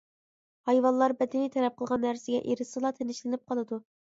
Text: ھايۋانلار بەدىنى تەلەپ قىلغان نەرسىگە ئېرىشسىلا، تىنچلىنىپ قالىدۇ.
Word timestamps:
ھايۋانلار 0.69 1.13
بەدىنى 1.19 1.51
تەلەپ 1.57 1.77
قىلغان 1.81 2.03
نەرسىگە 2.07 2.41
ئېرىشسىلا، 2.49 2.93
تىنچلىنىپ 2.99 3.45
قالىدۇ. 3.53 3.81